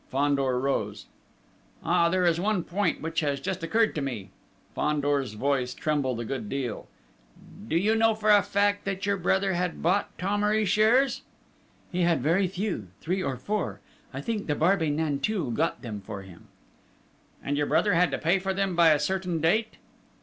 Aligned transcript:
Fandor 0.09 0.59
rose. 0.59 1.05
"Ah, 1.83 2.09
there 2.09 2.25
is 2.25 2.39
one 2.39 2.63
point 2.63 3.01
which 3.03 3.19
has 3.19 3.39
just 3.39 3.61
occurred 3.61 3.93
to 3.93 4.01
me" 4.01 4.31
Fandor's 4.73 5.33
voice 5.33 5.75
trembled 5.75 6.19
a 6.19 6.25
good 6.25 6.49
deal 6.49 6.87
"Do 7.67 7.77
you 7.77 7.93
know 7.95 8.15
for 8.15 8.31
a 8.31 8.41
fact 8.41 8.83
that 8.85 9.05
your 9.05 9.15
brother 9.15 9.53
had 9.53 9.83
bought 9.83 10.09
Thomery 10.17 10.65
shares?" 10.65 11.21
"He 11.91 12.01
had 12.01 12.19
very 12.23 12.47
few, 12.47 12.87
three 12.99 13.21
or 13.21 13.37
four. 13.37 13.79
I 14.11 14.21
think 14.21 14.47
the 14.47 14.55
Barbey 14.55 14.89
Nanteuil 14.89 15.51
got 15.51 15.83
them 15.83 16.01
for 16.03 16.23
him." 16.23 16.47
"And 17.43 17.55
your 17.55 17.67
brother 17.67 17.93
had 17.93 18.09
to 18.09 18.17
pay 18.17 18.39
for 18.39 18.55
them 18.55 18.75
by 18.75 18.89
a 18.89 18.99
certain 18.99 19.39
date?" 19.39 19.75